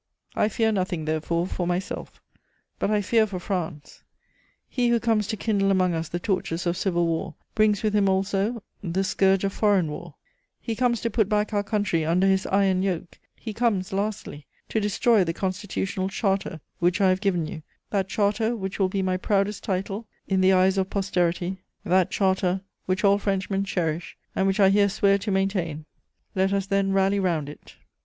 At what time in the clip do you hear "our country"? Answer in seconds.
11.53-12.03